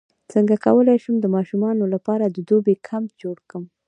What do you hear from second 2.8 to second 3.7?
کمپ جوړ کړم